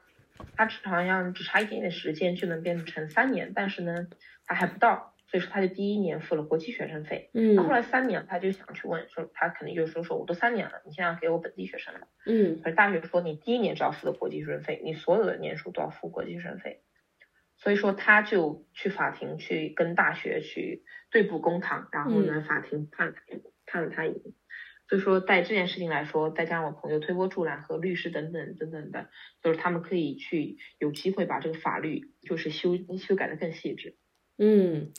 [0.58, 4.08] 她好像只差一点点时间就能变成三年，但是呢，
[4.47, 5.12] 她还不到。
[5.34, 16.84] 所以说他就第一年付了国际学生费，嗯，后来三年他就想去问说，他肯定就是说说我都三年了，你现在给我本地学生了，嗯，可是大学说你第一年只要付的国际学生费，你所有的年数都要付国际学生费，
[17.58, 23.15] 所以说他就去法庭去跟大学去对簿公堂，然后呢法庭判
[23.65, 24.36] 判了他赢，
[24.88, 29.10] 所以说在这件事情来说，再加上我朋友推波助澜和律师等等等等的，
[29.41, 33.98] 就是他们可以去有机会把这个法律就是修修改的更细致。
[34.38, 34.91] 嗯，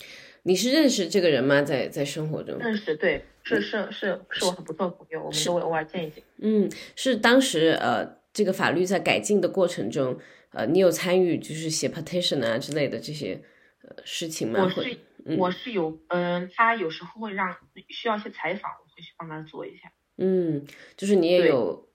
[0.45, 1.63] 你是认识这个人吗？
[1.63, 6.23] 在在生活中认识，对，是是是是我很不错的朋友，我们都会偶尔见一见。
[6.39, 10.19] 嗯，是当时呃，这个法律在改进的过程中，
[10.53, 13.43] 呃，你有参与就是写 petition 啊之类的这些
[13.83, 14.63] 呃事情吗？
[14.63, 14.99] 我是
[15.37, 17.57] 我是有，嗯，他有时候会让
[17.89, 19.93] 需要一些采访，我会去帮他做一下。
[20.19, 20.65] 嗯，
[20.97, 21.89] 就是你也有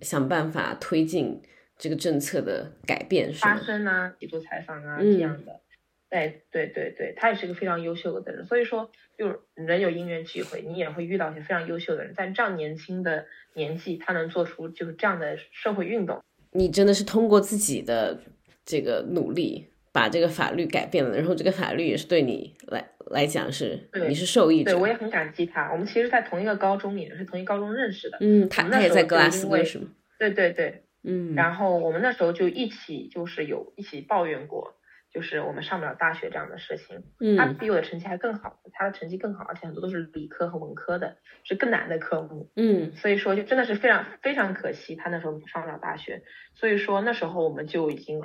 [0.00, 1.42] 想办法推进
[1.76, 5.60] 这个政策的改变，是发声啊，去做采访啊这样的。
[6.08, 16.22] 对对对对，他也是一个非常优秀的人，所以说，就是人有因缘聚会，你也会遇到一些非常优秀的人，在这样年轻的年纪，他能做出就是这样的社会运动。
[16.52, 18.18] 你真的是通过自己的
[18.64, 24.70] 这个努力，把这个法律改变了，然后这个法律也是对你来来讲是，你是受益者。
[24.70, 25.70] 对我也很感激他。
[25.72, 28.18] 我们其实，在同一个高中，也是同一高中认识的。
[28.20, 29.88] 嗯，他他也在格拉斯哥是吗？
[30.18, 31.34] 对对对，嗯。
[31.34, 34.74] 然后我们那时候就一起，就是有一起抱怨过。
[35.12, 42.50] 就是我们上不了大学这样的事情，嗯他比我的成绩还更好，他的成绩更好，而且很多都是理科和文科的，是更难的科目。
[42.54, 46.22] 嗯，所以说就真的是非常非常可惜，他那时候上不了大学。
[46.54, 48.22] 所以说那时候我们就已经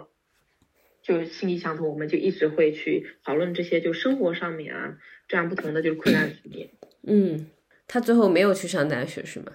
[1.01, 6.69] 就心意相通，我们就一直会去讨论这些就生活上面啊这样不同的就是困难局面。
[7.07, 7.49] 嗯，
[7.87, 9.53] 他最后没有去上大学是吗？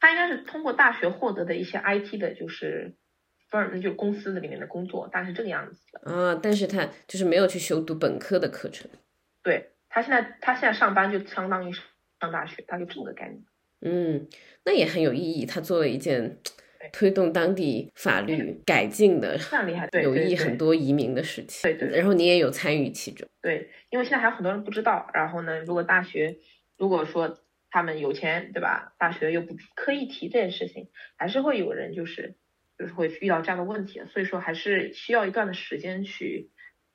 [0.00, 2.94] 他应该是通过大学获得的一些 IT 的，就是。
[3.60, 6.10] 那就公司的里面的工作，大概是这个样子的。
[6.10, 8.90] 啊，但是他就是没有去修读本科的课程。
[9.42, 11.72] 对他现在他现在上班就相当于
[12.20, 13.42] 上大学，他就这么个概念。
[13.80, 14.28] 嗯，
[14.64, 15.44] 那也很有意义。
[15.44, 16.38] 他做了一件
[16.92, 21.62] 推动当地法律改进的，非常厉害， 对有益很多移民的事情。
[21.62, 21.96] 对对。
[21.96, 23.28] 然后你也有参与其中。
[23.40, 25.10] 对，因为现在还有很多人不知道。
[25.12, 26.36] 然后呢，如果大学
[26.78, 27.38] 如果说
[27.70, 28.94] 他们有钱，对吧？
[28.98, 32.36] 大学又不刻意提这件事情，还是会有人就是
[32.78, 34.00] 就是会遇到这样的问题。
[34.12, 36.50] 所以说还是需要一段的时间去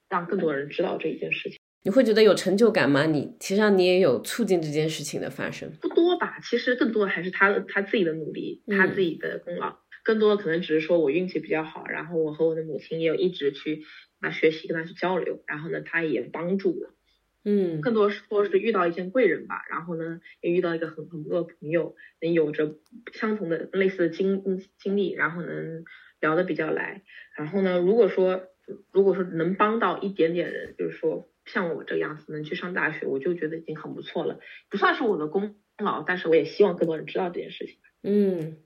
[0.10, 1.58] 让更多人知道这一件事情。
[1.84, 3.06] 你会觉得有成就感吗？
[3.06, 6.38] 你其实上你也有促进这件事情的发生，不多吧？
[6.42, 9.78] 其实更多的还是他他自己的努力，他自己的功劳。
[10.04, 13.84] 更多的可能只是说我运气比较好，然后我和我的母亲也有一直去
[14.20, 16.97] 啊学习，跟他去交流，然后呢，他也帮助我。
[17.44, 22.76] 嗯，更多说是遇到一件贵人吧，然后呢，也遇到一个很很不错的朋友，能有着
[23.14, 25.84] 相同的类似的经经历，然后能
[26.20, 27.04] 聊得比较来。
[27.36, 28.48] 然后呢，如果说
[28.92, 31.30] 如果说能帮到一点点人，就是说。
[31.50, 34.38] 像我这个样子能去上大学，我就觉得已经很不错了，
[34.70, 37.78] 不算是我的功劳，但是我也希望更多人知道这件事情。
[38.04, 38.58] 嗯，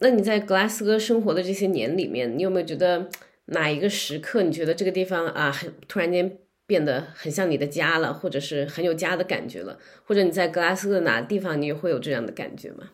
[0.00, 3.08] 那你在格拉斯哥生活的这些年里面，你有没有觉得
[3.46, 6.38] 哪一个时刻，你觉得这个地方啊，很突然间
[6.68, 9.80] 变得很像你的家了，或者是很有家的感觉了？
[10.04, 12.90] 或者你在格拉斯哥哪个地方，你也会有这样的感觉吗？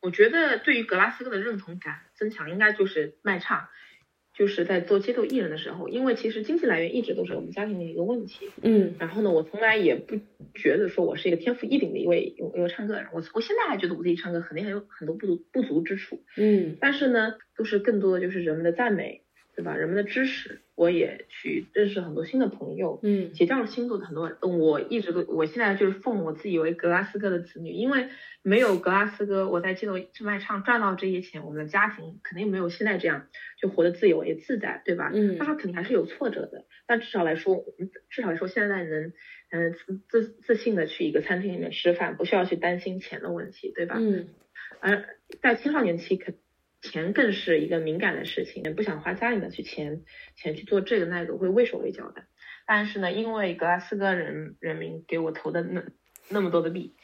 [0.00, 3.68] 我觉得对于格拉斯哥的认同感增强，应该就是卖唱。
[4.32, 8.48] 就是在做街头艺人的时候，因为其实经济来源一直都是我们家庭的一个问题。
[8.62, 10.18] 嗯，然后呢，我从来也不
[10.54, 13.06] 觉得说我是一个天赋异禀的一位一位唱歌人。
[13.12, 16.24] 我我现在还觉得我自己唱歌肯定还有很多不足不足之处。
[16.36, 19.24] 嗯，但是呢，都是更多的就是人们的赞美。
[19.56, 19.76] 对吧？
[19.76, 24.36] 人们的知识，我也去认识很多新的朋友，嗯，结交了新的很多。
[24.42, 28.08] 我一直都，我现在就是奉我自己为格拉斯哥的子女，因为
[28.42, 29.94] 没有格拉斯哥，我在街头
[30.24, 33.26] 卖唱赚到这些钱，我们的家庭肯定没有现在这样
[33.60, 35.10] 就活得自由也自在，对吧？
[35.12, 37.64] 嗯，他说肯定还是有挫折的，但至少来说，
[38.08, 39.12] 至少来说现在能，
[39.50, 39.74] 嗯，
[40.08, 43.96] 自自信的去一个餐厅里面吃饭，不需要去担心钱的问题，对吧？
[43.98, 44.28] 嗯，
[44.80, 45.04] 而
[45.42, 46.32] 在青少年期可。
[46.82, 50.02] 钱更是一个敏感的事情，不想花家里的去钱
[50.36, 52.24] 钱去做这个那个，会畏手畏脚的。
[52.66, 55.82] 但是呢，因为格拉斯哥人人民给我投的那
[56.28, 56.94] 那么多的币，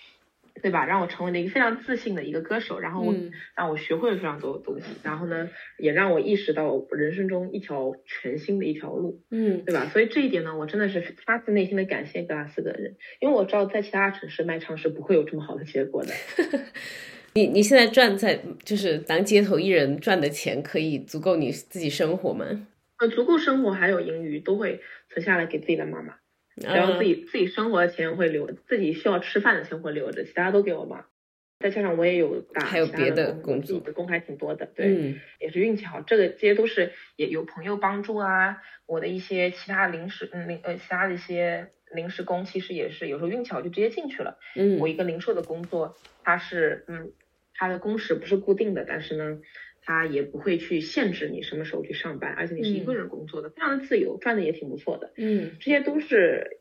[0.63, 0.87] 对吧？
[0.87, 3.13] 让我成为了一个非常自信的一个歌手，然后
[3.57, 9.87] 让我学会了非常多的东西，然后呢，也让我意识到人生中一条全新的一条路，嗯，对吧？
[9.87, 16.13] 所以这一点呢，我真的是发自内心的感谢格拉斯哥人，因为我知道在其他城市卖唱是不会有这么好的结果的。
[17.37, 22.67] 你你现在赚在就是当街头艺人赚的钱，可以足够你自己生活吗？
[22.97, 24.81] 呃，足够生活还有盈余，都会
[25.11, 26.15] 存下来给自己的妈妈。
[26.55, 31.05] 然后自己自己生活的钱会留，自己需要吃饭的钱会留着，其他都给我妈。
[31.61, 34.65] 再加上我也有打还有别的工作，工还挺多的。
[34.75, 36.01] 对，也是运气好。
[36.01, 44.39] 这个这些都是也有朋友帮助啊，我的一些其他临时嗯零呃其他的一些临时工，其实也是有时候运气好就直接进去了。
[44.55, 47.13] 嗯，我一个零售的工作，它是嗯。
[47.57, 49.39] 他的工时不是固定的，但是呢，
[49.83, 55.13] 他也不会去限制你什么时候去上班，而且你是一个人工作的，非常的自由，赚的也挺不错的。
[55.17, 56.59] 嗯，这些都是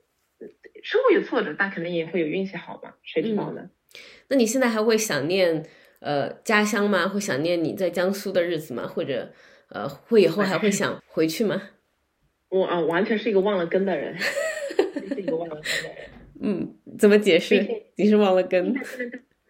[0.83, 3.69] 生活有挫折，但肯定也会有运气好嘛，谁知道呢？
[4.27, 5.65] 那你现在还会想念
[5.99, 7.07] 呃家乡吗？
[7.07, 8.87] 会想念你在江苏的日子吗？
[8.87, 9.31] 或者
[9.69, 11.61] 呃会以后还会想 回去吗？
[12.49, 14.15] 我啊，完全是一个忘了根的人，
[15.09, 16.09] 是一个忘了根的人。
[16.41, 17.65] 嗯，怎么解释？
[17.95, 18.75] 你是忘了根？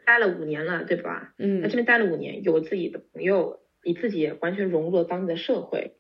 [0.06, 1.34] 待了五年了，对吧？
[1.38, 5.98] 嗯，在这边待了五年，有自己的朋友，你自己也完全融入了当地的社会，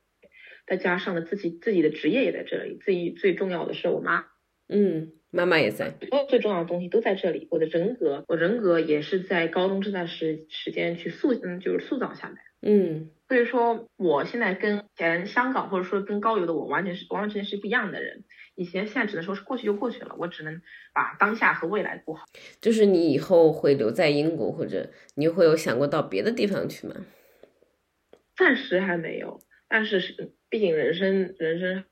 [0.67, 4.25] 再加上了自己自己的职业也在这里，自己最重要的是我妈，
[4.69, 18.23] 嗯，妈妈也在，所有最重要的东西都在这里，我的人格，我人格也是在高中这段时时间去塑，嗯，就是塑造下来，嗯，所以说我现在跟前香港或者说跟高邮的我完全是完完全全是不一样的人。
[18.55, 20.61] 以前现在只能说是过去就过去了，我只能
[20.93, 22.25] 把当下和未来过好。
[22.61, 26.95] 就是你以后会留在英国，或者你会有想过到别的地方去吗？
[28.37, 31.83] 暂时还没有，但是是毕竟人生人生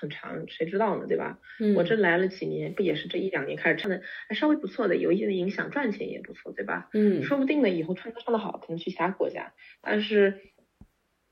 [0.00, 1.38] 很长，谁知道呢，对吧？
[1.60, 6.88] 嗯，我这来了几年，不也是这一两年开始唱的还稍微不错的，有一些的影响，赚钱也不错，对吧？
[6.94, 9.52] 嗯，说不定呢，以后唱歌唱得好，可能去其他国家。
[9.80, 10.40] 但是，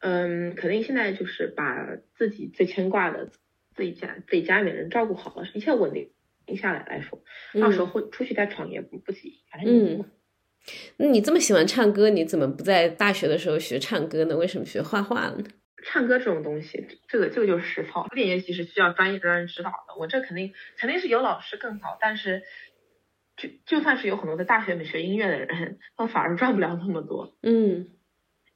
[0.01, 3.31] 嗯，肯定现在就是把自己最牵挂的。
[3.73, 7.23] 自己家自己家里面人照顾好了，一切稳定下来来说，
[7.61, 9.39] 到时候会出去再闯也不不急。
[9.65, 10.05] 嗯，
[10.99, 14.37] 那你这么喜欢唱歌，你怎么不在大学的时候学唱歌呢？
[14.37, 15.45] 为什么学画画了呢？
[15.85, 19.95] 唱歌这种东西，这个这个就是实操，练乐器是需要专业专人指导的。
[19.99, 22.43] 我这肯定肯定是有老师更好，但是
[23.37, 27.35] 就就算是有很多在大学里面学音乐的人，他反而赚不了那么多。
[27.43, 27.87] 嗯，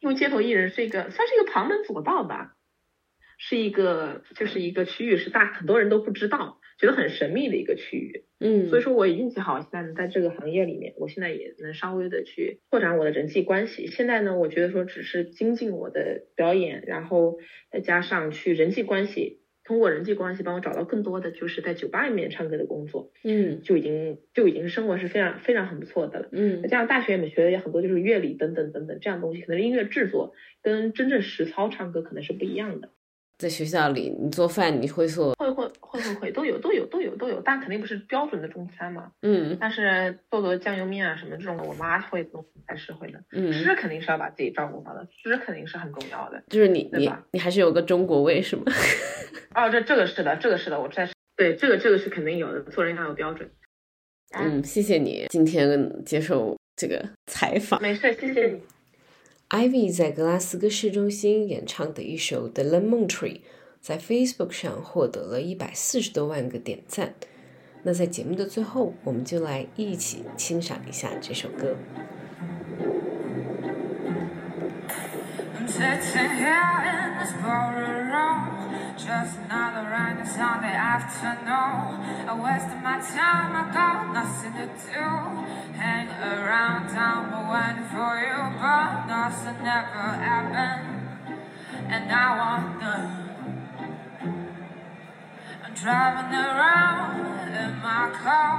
[0.05, 2.55] 因为街头艺人是一个算是一个旁门左道吧。
[3.37, 8.27] 是一个就是一个区域，是大很多人都不知道，觉得很神秘的一个区域。
[8.39, 13.89] 嗯，所以说我也运气好，现在能在这个行业里面，我现在也能稍微的去拓展我的人际关系。
[13.89, 17.39] 现在呢，我觉得说只是精进我的表演，然后
[17.73, 19.41] 再加上去人际关系。
[19.65, 32.91] 通过人际关系帮我找到更多的就是在酒吧里面唱歌的工作，嗯，就已经就已经生活是非常非常很不错的了，嗯，再加上大学里面学的也很多就是乐理等等等等这样东西，可能音乐制作跟真正实操唱歌可能是不一样的。
[33.37, 35.35] 在学校里，你做饭你会做？
[35.35, 39.11] 会会会会会都有都有都有都有，但肯定不是标准的中餐嘛。
[39.23, 43.21] 嗯，但是做做酱油面啊什么这种，我妈会做，还是会的。
[43.33, 46.43] 嗯，吃肯定是要把自己照顾好的，吃肯定是很重要的。
[46.49, 48.63] 就是你你你还是有个中国味是吗？
[49.55, 53.51] 哦，这这个是的，这个是的，我在对这个这个是肯定有的，做人要有标准。
[54.37, 57.81] 嗯，谢谢你今天接受这个采访。
[57.83, 58.61] 没事，谢谢你。
[59.55, 63.37] Ivy 在格拉斯哥市中心演唱的一首《The Lemon Tree》
[63.81, 67.15] 在 Facebook 上获得了一百四十多万个点赞。
[67.85, 71.77] 那在节目的最后，我们就来一起欣赏一下这首歌。
[78.97, 81.99] Just another random Sunday afternoon.
[82.27, 85.03] I wasted my time, I got nothing to do.
[85.77, 90.95] Hang around town, but waiting for you, but nothing ever happened.
[91.93, 93.25] And I wonder.
[95.65, 98.55] I'm driving around in my car.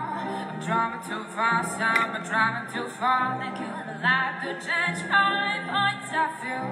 [0.52, 3.40] I'm driving too fast, I'm driving too far.
[3.40, 6.66] Thinking life could change my points of view.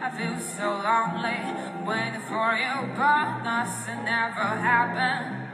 [0.00, 1.40] I feel so lonely,
[1.84, 5.48] waiting for you, but nothing ever happened.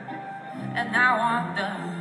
[0.77, 1.94] And I wonder,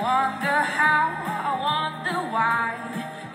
[0.00, 2.74] wonder how, I wonder why.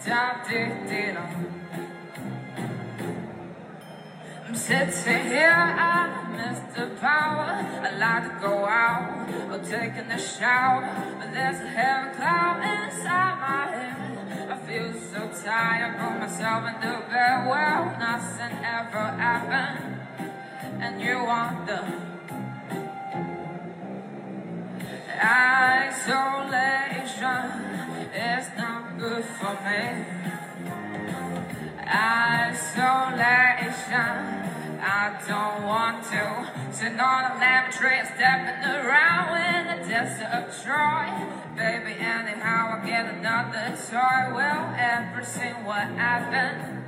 [0.06, 1.56] da da da da.
[4.48, 7.66] I'm sitting here, I miss the power.
[7.84, 10.88] I like to go out or taking a shower,
[11.20, 14.52] but there's a heavy cloud inside my head.
[14.52, 17.48] I feel so tired, I put myself do bed.
[17.50, 20.00] Well, nothing ever happened,
[20.80, 22.05] and you wonder.
[29.66, 30.06] Me.
[31.82, 32.86] Isolation,
[34.78, 40.54] I don't want to sit on a lemon tree stepping around in the desert of
[40.62, 41.10] Troy.
[41.58, 44.36] Baby, anyhow, I get another toy.
[44.36, 46.84] Will everything what happened?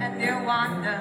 [0.00, 0.98] And you wonder.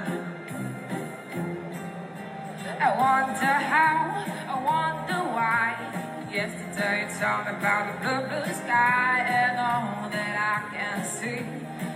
[2.79, 6.00] I wonder how, I wonder why.
[6.32, 11.40] Yesterday you told me about the blue, blue sky and all that I can see.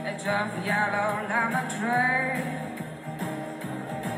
[0.06, 2.40] It's just a yellow lemon tree.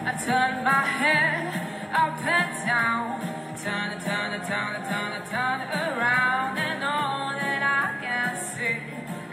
[0.05, 1.50] I turn my head
[1.92, 3.20] up and down,
[3.59, 7.98] turn it, turn it, turn it, turn it, turn it around, and all that I
[8.03, 8.78] can see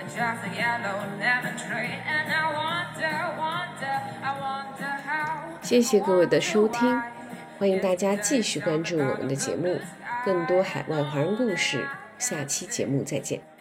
[0.04, 1.94] is just a yellow lemon tree.
[2.06, 5.60] And I wonder, wonder, I wonder how.
[5.62, 7.02] 谢谢各位的收听，
[7.60, 9.80] 欢迎大家继续关注我们的节目，
[10.25, 11.87] 更多海外华人故事，
[12.19, 13.54] 下期节目再见。